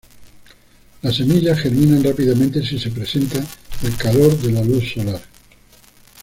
Las 1.03 1.17
semillas 1.17 1.59
germinan 1.59 2.03
rápidamente 2.03 2.65
si 2.65 2.79
se 2.79 2.89
presenta 2.89 3.39
el 3.83 3.95
calor 3.97 4.35
de 4.39 4.51
la 4.51 4.63
luz 4.63 4.91
solar. 4.93 5.21